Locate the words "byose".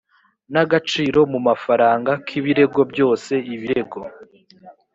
2.91-3.33